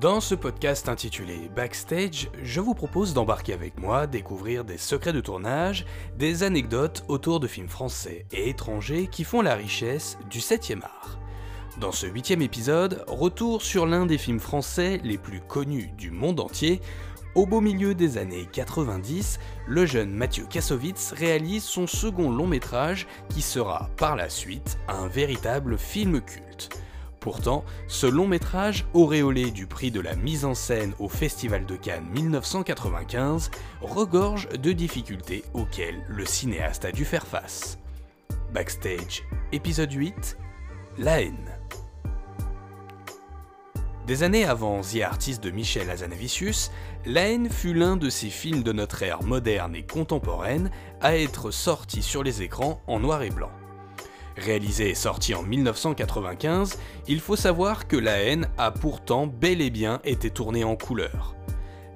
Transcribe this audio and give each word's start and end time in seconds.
Dans 0.00 0.22
ce 0.22 0.34
podcast 0.34 0.88
intitulé 0.88 1.50
Backstage, 1.54 2.30
je 2.42 2.60
vous 2.62 2.72
propose 2.72 3.12
d'embarquer 3.12 3.52
avec 3.52 3.78
moi, 3.78 4.06
découvrir 4.06 4.64
des 4.64 4.78
secrets 4.78 5.12
de 5.12 5.20
tournage, 5.20 5.84
des 6.16 6.42
anecdotes 6.42 7.04
autour 7.08 7.38
de 7.38 7.46
films 7.46 7.68
français 7.68 8.24
et 8.32 8.48
étrangers 8.48 9.08
qui 9.08 9.24
font 9.24 9.42
la 9.42 9.54
richesse 9.54 10.16
du 10.30 10.38
7e 10.38 10.82
art. 10.82 11.18
Dans 11.82 11.92
ce 11.92 12.06
huitième 12.06 12.40
épisode, 12.40 13.04
retour 13.08 13.60
sur 13.60 13.84
l'un 13.84 14.06
des 14.06 14.16
films 14.16 14.40
français 14.40 15.02
les 15.04 15.18
plus 15.18 15.42
connus 15.42 15.90
du 15.98 16.10
monde 16.10 16.40
entier. 16.40 16.80
Au 17.34 17.44
beau 17.44 17.60
milieu 17.60 17.94
des 17.94 18.16
années 18.16 18.48
90, 18.50 19.38
le 19.66 19.84
jeune 19.84 20.14
Mathieu 20.14 20.46
Kassovitz 20.48 21.12
réalise 21.12 21.64
son 21.64 21.86
second 21.86 22.30
long 22.30 22.46
métrage 22.46 23.06
qui 23.28 23.42
sera 23.42 23.90
par 23.98 24.16
la 24.16 24.30
suite 24.30 24.78
un 24.88 25.08
véritable 25.08 25.76
film 25.76 26.22
culte. 26.22 26.70
Pourtant, 27.20 27.66
ce 27.86 28.06
long 28.06 28.26
métrage, 28.26 28.86
auréolé 28.94 29.50
du 29.50 29.66
prix 29.66 29.90
de 29.90 30.00
la 30.00 30.16
mise 30.16 30.46
en 30.46 30.54
scène 30.54 30.94
au 30.98 31.08
Festival 31.08 31.66
de 31.66 31.76
Cannes 31.76 32.06
1995, 32.14 33.50
regorge 33.82 34.48
de 34.48 34.72
difficultés 34.72 35.44
auxquelles 35.52 36.02
le 36.08 36.24
cinéaste 36.24 36.86
a 36.86 36.92
dû 36.92 37.04
faire 37.04 37.26
face. 37.26 37.78
Backstage, 38.54 39.22
épisode 39.52 39.92
8, 39.92 40.38
La 40.96 41.20
haine. 41.20 41.50
Des 44.06 44.22
années 44.22 44.46
avant 44.46 44.80
The 44.80 45.02
Artist 45.02 45.44
de 45.44 45.50
Michel 45.50 45.90
Hazanavicius, 45.90 46.70
La 47.04 47.28
haine 47.28 47.50
fut 47.50 47.74
l'un 47.74 47.96
de 47.96 48.08
ces 48.08 48.30
films 48.30 48.62
de 48.62 48.72
notre 48.72 49.02
ère 49.02 49.22
moderne 49.22 49.76
et 49.76 49.84
contemporaine 49.84 50.70
à 51.02 51.18
être 51.18 51.50
sorti 51.50 52.02
sur 52.02 52.22
les 52.22 52.40
écrans 52.40 52.80
en 52.86 52.98
noir 52.98 53.22
et 53.22 53.30
blanc. 53.30 53.52
Réalisé 54.36 54.90
et 54.90 54.94
sorti 54.94 55.34
en 55.34 55.42
1995, 55.42 56.78
il 57.08 57.20
faut 57.20 57.36
savoir 57.36 57.88
que 57.88 57.96
La 57.96 58.18
haine 58.22 58.48
a 58.58 58.70
pourtant 58.70 59.26
bel 59.26 59.60
et 59.60 59.70
bien 59.70 60.00
été 60.04 60.30
tourné 60.30 60.64
en 60.64 60.76
couleur. 60.76 61.34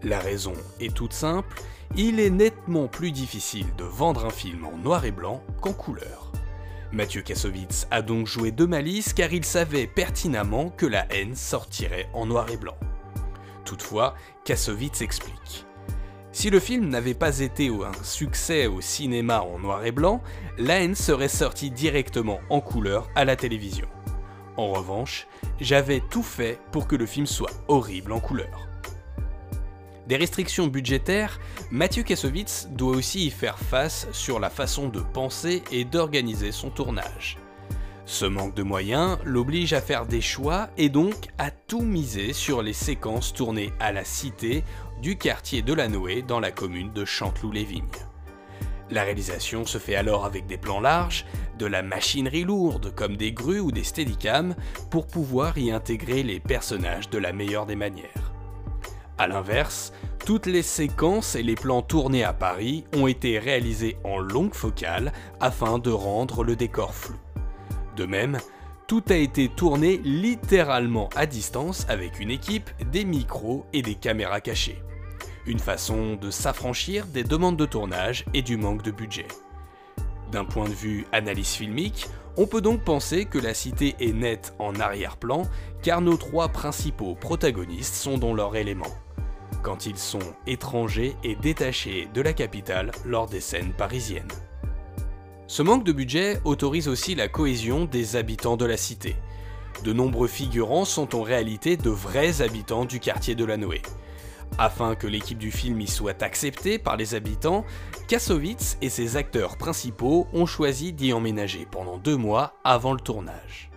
La 0.02 0.18
raison 0.18 0.52
est 0.80 0.94
toute 0.94 1.12
simple, 1.12 1.62
il 1.96 2.20
est 2.20 2.30
nettement 2.30 2.88
plus 2.88 3.12
difficile 3.12 3.66
de 3.78 3.84
vendre 3.84 4.26
un 4.26 4.30
film 4.30 4.66
en 4.66 4.76
noir 4.76 5.04
et 5.04 5.12
blanc 5.12 5.42
qu'en 5.60 5.72
couleur. 5.72 6.32
Mathieu 6.92 7.22
Kassovitz 7.22 7.86
a 7.90 8.02
donc 8.02 8.26
joué 8.26 8.52
de 8.52 8.66
malice 8.66 9.12
car 9.12 9.32
il 9.32 9.44
savait 9.44 9.86
pertinemment 9.86 10.70
que 10.70 10.86
La 10.86 11.06
haine 11.12 11.34
sortirait 11.34 12.08
en 12.12 12.26
noir 12.26 12.50
et 12.50 12.56
blanc. 12.56 12.76
Toutefois, 13.64 14.14
Kassovitz 14.44 15.00
explique. 15.00 15.66
Si 16.34 16.50
le 16.50 16.58
film 16.58 16.88
n'avait 16.88 17.14
pas 17.14 17.38
été 17.38 17.68
un 17.68 18.02
succès 18.02 18.66
au 18.66 18.80
cinéma 18.80 19.42
en 19.42 19.60
noir 19.60 19.84
et 19.84 19.92
blanc, 19.92 20.20
La 20.58 20.82
haine 20.82 20.96
serait 20.96 21.28
sortie 21.28 21.70
directement 21.70 22.40
en 22.50 22.60
couleur 22.60 23.08
à 23.14 23.24
la 23.24 23.36
télévision. 23.36 23.86
En 24.56 24.72
revanche, 24.72 25.28
j'avais 25.60 26.02
tout 26.10 26.24
fait 26.24 26.58
pour 26.72 26.88
que 26.88 26.96
le 26.96 27.06
film 27.06 27.26
soit 27.26 27.52
horrible 27.68 28.10
en 28.10 28.18
couleur. 28.18 28.68
Des 30.08 30.16
restrictions 30.16 30.66
budgétaires, 30.66 31.38
Mathieu 31.70 32.02
Kassovitz 32.02 32.66
doit 32.72 32.96
aussi 32.96 33.26
y 33.26 33.30
faire 33.30 33.58
face 33.58 34.08
sur 34.10 34.40
la 34.40 34.50
façon 34.50 34.88
de 34.88 35.00
penser 35.00 35.62
et 35.70 35.84
d'organiser 35.84 36.50
son 36.50 36.68
tournage. 36.68 37.38
Ce 38.06 38.26
manque 38.26 38.54
de 38.54 38.62
moyens 38.62 39.16
l'oblige 39.24 39.72
à 39.72 39.80
faire 39.80 40.04
des 40.04 40.20
choix 40.20 40.68
et 40.76 40.90
donc 40.90 41.14
à 41.38 41.50
tout 41.50 41.80
miser 41.80 42.34
sur 42.34 42.60
les 42.60 42.74
séquences 42.74 43.32
tournées 43.32 43.72
à 43.80 43.92
la 43.92 44.04
cité 44.04 44.62
du 45.04 45.18
quartier 45.18 45.60
de 45.60 45.74
la 45.74 45.86
Noé 45.86 46.22
dans 46.22 46.40
la 46.40 46.50
commune 46.50 46.90
de 46.94 47.04
Chanteloup-les-Vignes. 47.04 47.84
La 48.88 49.02
réalisation 49.02 49.66
se 49.66 49.76
fait 49.76 49.96
alors 49.96 50.24
avec 50.24 50.46
des 50.46 50.56
plans 50.56 50.80
larges, 50.80 51.26
de 51.58 51.66
la 51.66 51.82
machinerie 51.82 52.44
lourde 52.44 52.94
comme 52.94 53.18
des 53.18 53.30
grues 53.30 53.60
ou 53.60 53.70
des 53.70 53.84
steadicams 53.84 54.54
pour 54.90 55.06
pouvoir 55.06 55.58
y 55.58 55.70
intégrer 55.70 56.22
les 56.22 56.40
personnages 56.40 57.10
de 57.10 57.18
la 57.18 57.34
meilleure 57.34 57.66
des 57.66 57.76
manières. 57.76 58.32
A 59.18 59.26
l'inverse, 59.26 59.92
toutes 60.24 60.46
les 60.46 60.62
séquences 60.62 61.34
et 61.34 61.42
les 61.42 61.54
plans 61.54 61.82
tournés 61.82 62.24
à 62.24 62.32
Paris 62.32 62.86
ont 62.96 63.06
été 63.06 63.38
réalisés 63.38 63.98
en 64.04 64.16
longue 64.16 64.54
focale 64.54 65.12
afin 65.38 65.78
de 65.78 65.90
rendre 65.90 66.44
le 66.44 66.56
décor 66.56 66.94
flou. 66.94 67.18
De 67.94 68.06
même, 68.06 68.38
tout 68.86 69.04
a 69.10 69.16
été 69.16 69.50
tourné 69.50 70.00
littéralement 70.02 71.10
à 71.14 71.26
distance 71.26 71.84
avec 71.90 72.20
une 72.20 72.30
équipe, 72.30 72.70
des 72.90 73.04
micros 73.04 73.66
et 73.74 73.82
des 73.82 73.96
caméras 73.96 74.40
cachées. 74.40 74.82
Une 75.46 75.58
façon 75.58 76.16
de 76.16 76.30
s'affranchir 76.30 77.06
des 77.06 77.22
demandes 77.22 77.58
de 77.58 77.66
tournage 77.66 78.24
et 78.32 78.40
du 78.40 78.56
manque 78.56 78.82
de 78.82 78.90
budget. 78.90 79.28
D'un 80.32 80.46
point 80.46 80.68
de 80.68 80.74
vue 80.74 81.06
analyse 81.12 81.52
filmique, 81.52 82.08
on 82.36 82.46
peut 82.46 82.62
donc 82.62 82.82
penser 82.82 83.26
que 83.26 83.38
la 83.38 83.52
cité 83.52 83.94
est 84.00 84.12
nette 84.12 84.54
en 84.58 84.74
arrière-plan 84.74 85.42
car 85.82 86.00
nos 86.00 86.16
trois 86.16 86.48
principaux 86.48 87.14
protagonistes 87.14 87.94
sont 87.94 88.16
dans 88.16 88.32
leur 88.32 88.56
élément, 88.56 88.92
quand 89.62 89.84
ils 89.84 89.98
sont 89.98 90.34
étrangers 90.46 91.14
et 91.22 91.36
détachés 91.36 92.08
de 92.14 92.22
la 92.22 92.32
capitale 92.32 92.90
lors 93.04 93.26
des 93.26 93.40
scènes 93.40 93.74
parisiennes. 93.74 94.32
Ce 95.46 95.62
manque 95.62 95.84
de 95.84 95.92
budget 95.92 96.40
autorise 96.44 96.88
aussi 96.88 97.14
la 97.14 97.28
cohésion 97.28 97.84
des 97.84 98.16
habitants 98.16 98.56
de 98.56 98.64
la 98.64 98.78
cité. 98.78 99.14
De 99.84 99.92
nombreux 99.92 100.28
figurants 100.28 100.86
sont 100.86 101.14
en 101.14 101.22
réalité 101.22 101.76
de 101.76 101.90
vrais 101.90 102.40
habitants 102.40 102.86
du 102.86 102.98
quartier 102.98 103.34
de 103.34 103.44
la 103.44 103.58
Noé. 103.58 103.82
Afin 104.58 104.94
que 104.94 105.06
l'équipe 105.06 105.38
du 105.38 105.50
film 105.50 105.80
y 105.80 105.88
soit 105.88 106.22
acceptée 106.22 106.78
par 106.78 106.96
les 106.96 107.14
habitants, 107.14 107.64
Kassovitz 108.06 108.78
et 108.82 108.88
ses 108.88 109.16
acteurs 109.16 109.56
principaux 109.56 110.28
ont 110.32 110.46
choisi 110.46 110.92
d'y 110.92 111.12
emménager 111.12 111.66
pendant 111.70 111.98
deux 111.98 112.16
mois 112.16 112.54
avant 112.62 112.92
le 112.92 113.00
tournage. 113.00 113.70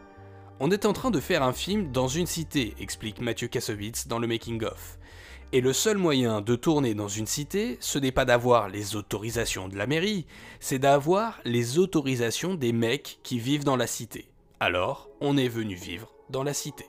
On 0.60 0.72
est 0.72 0.86
en 0.86 0.94
train 0.94 1.12
de 1.12 1.20
faire 1.20 1.44
un 1.44 1.54
film 1.54 1.92
dans 1.92 2.08
une 2.08 2.26
cité, 2.26 2.76
explique 2.80 3.22
Mathieu 3.22 3.48
Kassovitz 3.48 4.08
dans 4.08 4.20
le 4.20 4.28
making-of. 4.28 4.98
Et 5.54 5.62
le 5.62 5.72
seul 5.72 5.98
moyen 5.98 6.42
de 6.42 6.56
tourner 6.56 6.94
dans 6.94 7.08
une 7.08 7.26
cité, 7.26 7.78
ce 7.80 8.00
n'est 8.00 8.12
pas 8.12 8.26
d'avoir 8.26 8.68
les 8.68 8.96
autorisations 8.96 9.70
de 9.70 9.78
la 9.78 9.88
mairie, 9.88 10.26
c'est 10.60 10.80
d'avoir 10.80 11.40
les 11.46 11.80
autorisations 11.80 12.56
des 12.56 12.74
mecs 12.74 13.20
qui 13.24 13.40
vivent 13.40 13.64
dans 13.64 13.78
la 13.78 13.88
cité. 13.88 14.30
Alors, 14.60 15.10
on 15.22 15.38
est 15.38 15.48
venu 15.48 15.76
vivre 15.76 16.12
dans 16.30 16.44
la 16.44 16.54
cité. 16.54 16.86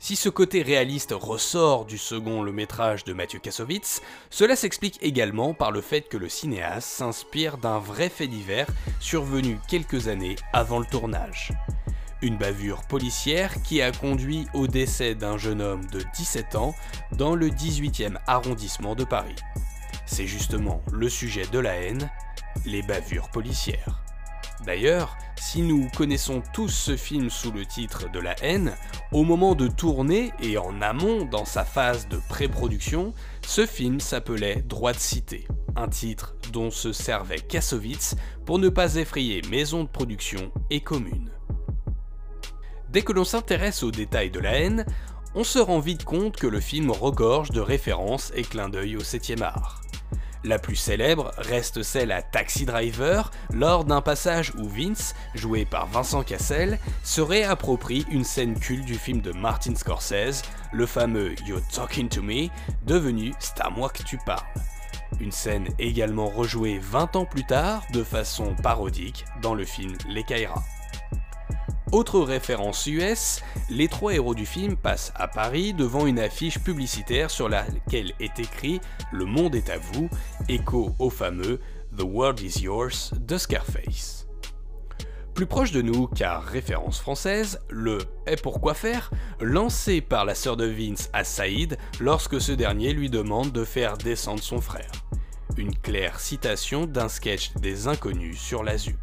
Si 0.00 0.14
ce 0.14 0.28
côté 0.28 0.62
réaliste 0.62 1.12
ressort 1.12 1.84
du 1.84 1.98
second 1.98 2.42
le 2.42 2.52
métrage 2.52 3.02
de 3.02 3.12
Mathieu 3.12 3.40
Kassovitz, 3.40 4.00
cela 4.30 4.54
s'explique 4.54 4.98
également 5.02 5.54
par 5.54 5.72
le 5.72 5.80
fait 5.80 6.02
que 6.02 6.16
le 6.16 6.28
cinéaste 6.28 6.88
s'inspire 6.88 7.58
d'un 7.58 7.80
vrai 7.80 8.08
fait 8.08 8.28
divers 8.28 8.68
survenu 9.00 9.58
quelques 9.68 10.06
années 10.06 10.36
avant 10.52 10.78
le 10.78 10.86
tournage. 10.86 11.52
Une 12.22 12.36
bavure 12.36 12.82
policière 12.86 13.60
qui 13.62 13.82
a 13.82 13.90
conduit 13.90 14.46
au 14.54 14.68
décès 14.68 15.16
d'un 15.16 15.36
jeune 15.36 15.60
homme 15.60 15.84
de 15.86 16.00
17 16.16 16.54
ans 16.54 16.74
dans 17.12 17.34
le 17.34 17.48
18e 17.50 18.18
arrondissement 18.28 18.94
de 18.94 19.04
Paris. 19.04 19.36
C'est 20.06 20.26
justement 20.26 20.80
le 20.92 21.08
sujet 21.08 21.46
de 21.50 21.58
la 21.58 21.74
haine, 21.74 22.08
les 22.64 22.82
bavures 22.82 23.30
policières. 23.30 24.07
D'ailleurs, 24.66 25.16
si 25.40 25.62
nous 25.62 25.88
connaissons 25.96 26.42
tous 26.52 26.68
ce 26.68 26.96
film 26.96 27.30
sous 27.30 27.52
le 27.52 27.64
titre 27.64 28.10
de 28.10 28.18
la 28.18 28.34
haine, 28.42 28.74
au 29.12 29.22
moment 29.22 29.54
de 29.54 29.68
tourner 29.68 30.32
et 30.40 30.58
en 30.58 30.82
amont 30.82 31.24
dans 31.24 31.44
sa 31.44 31.64
phase 31.64 32.08
de 32.08 32.18
pré-production, 32.28 33.14
ce 33.46 33.66
film 33.66 34.00
s'appelait 34.00 34.62
Droit 34.66 34.92
de 34.92 34.98
cité, 34.98 35.46
un 35.76 35.88
titre 35.88 36.34
dont 36.52 36.70
se 36.70 36.92
servait 36.92 37.38
Kassovitz 37.38 38.16
pour 38.44 38.58
ne 38.58 38.68
pas 38.68 38.96
effrayer 38.96 39.42
maisons 39.48 39.84
de 39.84 39.88
production 39.88 40.50
et 40.70 40.80
communes. 40.80 41.30
Dès 42.90 43.02
que 43.02 43.12
l'on 43.12 43.24
s'intéresse 43.24 43.82
aux 43.82 43.90
détails 43.90 44.30
de 44.30 44.40
la 44.40 44.58
haine, 44.58 44.86
on 45.34 45.44
se 45.44 45.58
rend 45.58 45.78
vite 45.78 46.04
compte 46.04 46.36
que 46.36 46.46
le 46.46 46.58
film 46.58 46.90
regorge 46.90 47.50
de 47.50 47.60
références 47.60 48.32
et 48.34 48.42
clins 48.42 48.70
d'œil 48.70 48.96
au 48.96 49.04
7 49.04 49.40
art. 49.42 49.82
La 50.44 50.58
plus 50.58 50.76
célèbre 50.76 51.32
reste 51.36 51.82
celle 51.82 52.12
à 52.12 52.22
Taxi 52.22 52.64
Driver, 52.64 53.30
lors 53.52 53.84
d'un 53.84 54.00
passage 54.00 54.52
où 54.56 54.68
Vince, 54.68 55.14
joué 55.34 55.64
par 55.64 55.86
Vincent 55.88 56.22
Cassel, 56.22 56.78
se 57.02 57.20
réapproprie 57.20 58.06
une 58.10 58.24
scène 58.24 58.58
culte 58.58 58.84
du 58.84 58.94
film 58.94 59.20
de 59.20 59.32
Martin 59.32 59.74
Scorsese, 59.74 60.42
le 60.72 60.86
fameux 60.86 61.34
You're 61.46 61.66
Talking 61.72 62.08
to 62.08 62.22
Me, 62.22 62.48
devenu 62.86 63.34
C'est 63.40 63.60
à 63.60 63.70
moi 63.70 63.88
que 63.88 64.02
tu 64.02 64.18
parles. 64.18 64.46
Une 65.20 65.32
scène 65.32 65.68
également 65.78 66.28
rejouée 66.28 66.78
20 66.78 67.16
ans 67.16 67.24
plus 67.24 67.44
tard 67.44 67.82
de 67.92 68.04
façon 68.04 68.54
parodique 68.62 69.24
dans 69.42 69.54
le 69.54 69.64
film 69.64 69.94
Les 70.08 70.22
Kairas. 70.22 70.62
Autre 71.90 72.20
référence 72.20 72.86
US, 72.86 73.40
les 73.70 73.88
trois 73.88 74.12
héros 74.12 74.34
du 74.34 74.44
film 74.44 74.76
passent 74.76 75.10
à 75.14 75.26
Paris 75.26 75.72
devant 75.72 76.06
une 76.06 76.18
affiche 76.18 76.58
publicitaire 76.58 77.30
sur 77.30 77.48
laquelle 77.48 78.12
est 78.20 78.38
écrit 78.38 78.80
Le 79.10 79.24
monde 79.24 79.54
est 79.54 79.70
à 79.70 79.78
vous, 79.78 80.10
écho 80.50 80.94
au 80.98 81.08
fameux 81.08 81.60
The 81.96 82.02
World 82.02 82.40
is 82.40 82.62
Yours 82.62 83.14
de 83.18 83.38
Scarface. 83.38 84.26
Plus 85.32 85.46
proche 85.46 85.72
de 85.72 85.80
nous, 85.80 86.08
car 86.08 86.44
référence 86.44 87.00
française, 87.00 87.58
le 87.70 87.98
Et 88.26 88.36
pourquoi 88.36 88.74
faire 88.74 89.10
lancé 89.40 90.02
par 90.02 90.26
la 90.26 90.34
sœur 90.34 90.58
de 90.58 90.66
Vince 90.66 91.08
à 91.14 91.24
Saïd 91.24 91.78
lorsque 92.00 92.38
ce 92.38 92.52
dernier 92.52 92.92
lui 92.92 93.08
demande 93.08 93.50
de 93.50 93.64
faire 93.64 93.96
descendre 93.96 94.42
son 94.42 94.60
frère. 94.60 94.90
Une 95.56 95.74
claire 95.74 96.20
citation 96.20 96.84
d'un 96.84 97.08
sketch 97.08 97.54
des 97.54 97.88
inconnus 97.88 98.38
sur 98.38 98.62
la 98.62 98.76
ZUP. 98.76 98.98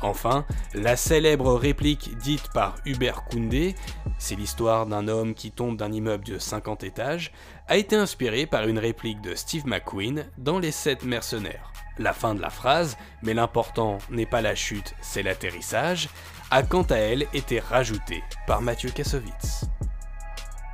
Enfin, 0.00 0.44
la 0.74 0.96
célèbre 0.96 1.54
réplique 1.54 2.16
dite 2.18 2.48
par 2.52 2.76
Hubert 2.84 3.24
Koundé, 3.24 3.74
c'est 4.18 4.34
l'histoire 4.34 4.86
d'un 4.86 5.06
homme 5.06 5.34
qui 5.34 5.50
tombe 5.50 5.76
d'un 5.76 5.92
immeuble 5.92 6.24
de 6.24 6.38
50 6.38 6.82
étages, 6.82 7.32
a 7.68 7.76
été 7.76 7.96
inspirée 7.96 8.46
par 8.46 8.66
une 8.66 8.78
réplique 8.78 9.20
de 9.20 9.34
Steve 9.34 9.66
McQueen 9.66 10.26
dans 10.38 10.58
Les 10.58 10.72
Sept 10.72 11.04
Mercenaires. 11.04 11.72
La 11.98 12.12
fin 12.12 12.34
de 12.34 12.40
la 12.40 12.50
phrase, 12.50 12.96
mais 13.22 13.34
l'important 13.34 13.98
n'est 14.10 14.26
pas 14.26 14.40
la 14.40 14.54
chute, 14.54 14.94
c'est 15.02 15.22
l'atterrissage, 15.22 16.08
a 16.50 16.62
quant 16.62 16.82
à 16.82 16.96
elle 16.96 17.26
été 17.32 17.60
rajoutée 17.60 18.22
par 18.46 18.62
Mathieu 18.62 18.90
Kassovitz. 18.90 19.66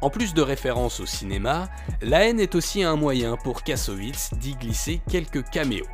En 0.00 0.11
plus 0.11 0.32
de 0.32 0.43
références 0.43 1.00
au 1.00 1.06
cinéma, 1.06 1.69
la 2.03 2.25
haine 2.25 2.38
est 2.38 2.55
aussi 2.55 2.85
un 2.85 2.94
moyen 2.94 3.37
pour 3.37 3.64
Kassovitz 3.64 4.32
d'y 4.35 4.55
glisser 4.55 5.00
quelques 5.11 5.43
caméos. 5.50 5.88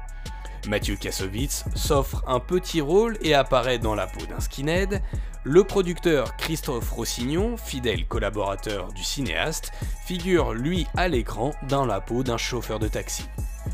Mathieu 0.69 0.96
Kassovitz 0.96 1.64
s'offre 1.75 2.22
un 2.26 2.40
petit 2.40 2.81
rôle 2.81 3.19
et 3.20 3.34
apparaît 3.34 3.78
dans 3.78 3.94
la 3.94 4.06
peau 4.06 4.25
d'un 4.26 4.40
skinhead. 4.40 5.02
Le 5.44 5.64
producteur 5.64 6.37
Christophe 6.37 6.90
Rossignon, 6.90 7.56
fidèle 7.56 8.06
collaborateur 8.06 8.93
du 8.93 9.05
cinéaste, 9.05 9.72
figure 10.06 10.55
lui 10.55 10.87
à 10.96 11.08
l'écran 11.08 11.52
dans 11.69 11.84
la 11.84 12.00
peau 12.00 12.22
d'un 12.22 12.38
chauffeur 12.38 12.78
de 12.78 12.88
taxi. 12.88 13.25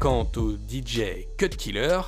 Quant 0.01 0.31
au 0.37 0.53
DJ 0.53 1.27
Cut 1.39 1.51
Killer, 1.51 2.01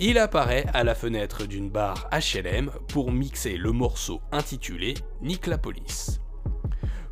il 0.00 0.18
apparaît 0.18 0.66
à 0.74 0.82
la 0.82 0.94
fenêtre 0.94 1.46
d'une 1.46 1.70
barre 1.70 2.08
HLM 2.10 2.70
pour 2.88 3.12
mixer 3.12 3.56
le 3.56 3.70
morceau 3.70 4.20
intitulé 4.32 4.94
Nick 5.22 5.46
la 5.46 5.58
police. 5.58 6.20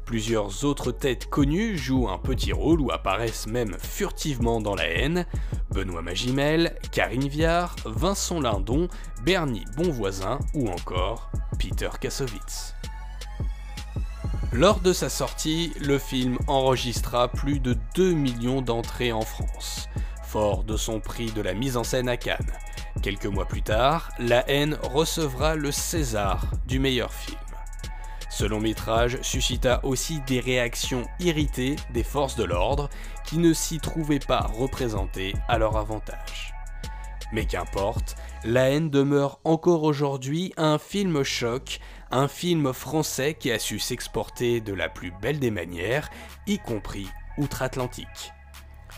Plusieurs 0.04 0.64
autres 0.64 0.92
têtes 0.92 1.30
connues 1.30 1.78
jouent 1.78 2.10
un 2.10 2.18
petit 2.18 2.52
rôle 2.52 2.80
ou 2.80 2.90
apparaissent 2.90 3.46
même 3.46 3.76
furtivement 3.78 4.60
dans 4.60 4.74
la 4.74 4.86
haine. 4.86 5.26
Benoît 5.72 6.02
Magimel, 6.02 6.76
Karine 6.92 7.28
Viard, 7.28 7.76
Vincent 7.84 8.40
Lindon, 8.40 8.88
Bernie 9.24 9.64
Bonvoisin 9.76 10.38
ou 10.54 10.68
encore 10.68 11.30
Peter 11.58 11.88
Kassovitz. 12.00 12.74
Lors 14.52 14.80
de 14.80 14.92
sa 14.92 15.08
sortie, 15.08 15.72
le 15.80 15.98
film 15.98 16.36
enregistra 16.46 17.28
plus 17.28 17.58
de 17.58 17.76
2 17.94 18.12
millions 18.12 18.60
d'entrées 18.60 19.12
en 19.12 19.22
France, 19.22 19.88
fort 20.22 20.64
de 20.64 20.76
son 20.76 21.00
prix 21.00 21.32
de 21.32 21.40
la 21.40 21.54
mise 21.54 21.78
en 21.78 21.84
scène 21.84 22.08
à 22.08 22.18
Cannes. 22.18 22.52
Quelques 23.02 23.26
mois 23.26 23.46
plus 23.46 23.62
tard, 23.62 24.10
La 24.18 24.48
haine 24.50 24.76
recevra 24.82 25.54
le 25.54 25.72
César 25.72 26.50
du 26.66 26.78
meilleur 26.78 27.12
film. 27.12 27.41
Ce 28.32 28.46
long 28.46 28.60
métrage 28.60 29.20
suscita 29.20 29.84
aussi 29.84 30.22
des 30.22 30.40
réactions 30.40 31.04
irritées 31.20 31.76
des 31.92 32.02
forces 32.02 32.34
de 32.34 32.44
l'ordre 32.44 32.88
qui 33.26 33.36
ne 33.36 33.52
s'y 33.52 33.78
trouvaient 33.78 34.20
pas 34.20 34.40
représentées 34.40 35.34
à 35.48 35.58
leur 35.58 35.76
avantage. 35.76 36.54
Mais 37.34 37.44
qu'importe, 37.44 38.16
La 38.44 38.70
haine 38.70 38.88
demeure 38.88 39.38
encore 39.44 39.82
aujourd'hui 39.82 40.54
un 40.56 40.78
film 40.78 41.22
choc, 41.24 41.78
un 42.10 42.26
film 42.26 42.72
français 42.72 43.34
qui 43.34 43.52
a 43.52 43.58
su 43.58 43.78
s'exporter 43.78 44.62
de 44.62 44.72
la 44.72 44.88
plus 44.88 45.12
belle 45.20 45.38
des 45.38 45.50
manières, 45.50 46.08
y 46.46 46.58
compris 46.58 47.08
outre-Atlantique 47.36 48.32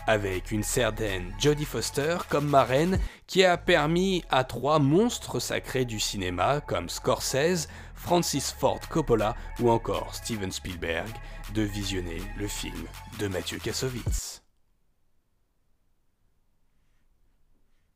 avec 0.07 0.51
une 0.51 0.63
certaine 0.63 1.33
Jodie 1.39 1.65
Foster 1.65 2.17
comme 2.29 2.47
marraine 2.47 2.99
qui 3.27 3.43
a 3.43 3.57
permis 3.57 4.23
à 4.29 4.43
trois 4.43 4.79
monstres 4.79 5.39
sacrés 5.39 5.85
du 5.85 5.99
cinéma 5.99 6.61
comme 6.61 6.89
Scorsese, 6.89 7.67
Francis 7.95 8.51
Ford 8.51 8.81
Coppola 8.89 9.35
ou 9.59 9.69
encore 9.69 10.13
Steven 10.13 10.51
Spielberg 10.51 11.09
de 11.53 11.63
visionner 11.63 12.21
le 12.37 12.47
film 12.47 12.85
de 13.19 13.27
Mathieu 13.27 13.57
Kassovitz. 13.59 14.44